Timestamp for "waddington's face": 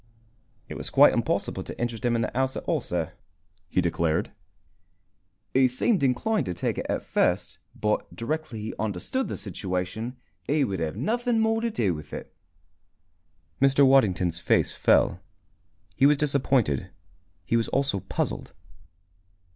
13.85-14.71